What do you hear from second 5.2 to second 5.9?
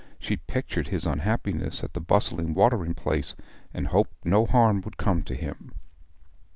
to him.